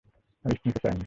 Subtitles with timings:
[0.45, 0.99] Risk নিতে চাই নি।